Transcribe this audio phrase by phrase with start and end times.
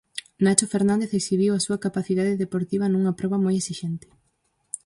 [0.43, 4.07] Nacho Fernández exhibiu a súa capacidade deportiva nunha proba moi esixente.